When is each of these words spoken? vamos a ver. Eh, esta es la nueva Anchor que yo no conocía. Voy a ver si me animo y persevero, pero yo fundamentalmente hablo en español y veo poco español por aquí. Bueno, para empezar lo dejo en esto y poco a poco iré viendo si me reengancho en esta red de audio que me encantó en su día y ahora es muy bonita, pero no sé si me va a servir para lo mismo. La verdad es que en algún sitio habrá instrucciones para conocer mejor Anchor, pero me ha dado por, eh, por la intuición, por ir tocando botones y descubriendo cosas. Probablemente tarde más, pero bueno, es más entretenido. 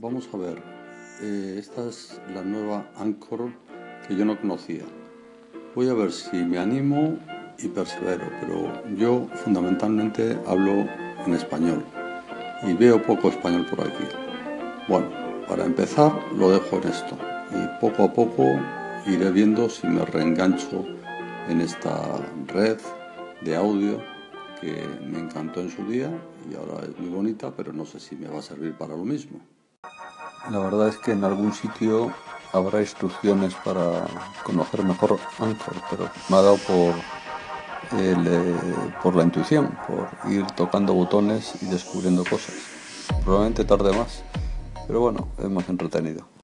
vamos 0.00 0.28
a 0.32 0.36
ver. 0.38 0.62
Eh, 1.22 1.56
esta 1.58 1.86
es 1.86 2.20
la 2.34 2.42
nueva 2.42 2.90
Anchor 2.96 3.52
que 4.08 4.16
yo 4.16 4.24
no 4.24 4.40
conocía. 4.40 4.84
Voy 5.74 5.88
a 5.88 5.94
ver 5.94 6.10
si 6.10 6.38
me 6.38 6.58
animo 6.58 7.18
y 7.58 7.68
persevero, 7.68 8.24
pero 8.40 8.96
yo 8.96 9.28
fundamentalmente 9.44 10.38
hablo 10.46 10.86
en 11.26 11.34
español 11.34 11.84
y 12.66 12.72
veo 12.72 13.02
poco 13.02 13.28
español 13.28 13.66
por 13.66 13.82
aquí. 13.82 14.04
Bueno, 14.88 15.10
para 15.46 15.66
empezar 15.66 16.12
lo 16.34 16.50
dejo 16.50 16.78
en 16.78 16.88
esto 16.88 17.18
y 17.50 17.80
poco 17.80 18.04
a 18.04 18.12
poco 18.12 18.44
iré 19.06 19.30
viendo 19.30 19.68
si 19.68 19.86
me 19.86 20.04
reengancho 20.04 20.86
en 21.48 21.60
esta 21.60 22.18
red 22.46 22.78
de 23.42 23.56
audio 23.56 24.00
que 24.60 24.86
me 25.06 25.18
encantó 25.18 25.60
en 25.60 25.70
su 25.70 25.84
día 25.84 26.10
y 26.50 26.54
ahora 26.54 26.86
es 26.86 26.98
muy 26.98 27.10
bonita, 27.10 27.52
pero 27.54 27.72
no 27.72 27.84
sé 27.84 28.00
si 28.00 28.16
me 28.16 28.28
va 28.28 28.38
a 28.38 28.42
servir 28.42 28.74
para 28.74 28.96
lo 28.96 29.04
mismo. 29.04 29.40
La 30.48 30.58
verdad 30.58 30.88
es 30.88 30.96
que 30.96 31.12
en 31.12 31.22
algún 31.24 31.52
sitio 31.52 32.12
habrá 32.52 32.80
instrucciones 32.80 33.54
para 33.54 34.06
conocer 34.42 34.82
mejor 34.82 35.18
Anchor, 35.38 35.74
pero 35.90 36.08
me 36.28 36.36
ha 36.36 36.42
dado 36.42 36.56
por, 36.56 36.94
eh, 37.98 38.56
por 39.02 39.16
la 39.16 39.24
intuición, 39.24 39.76
por 39.86 40.08
ir 40.30 40.46
tocando 40.52 40.94
botones 40.94 41.52
y 41.62 41.66
descubriendo 41.66 42.24
cosas. 42.24 42.54
Probablemente 43.22 43.64
tarde 43.64 43.92
más, 43.96 44.22
pero 44.86 45.00
bueno, 45.00 45.28
es 45.38 45.50
más 45.50 45.68
entretenido. 45.68 46.39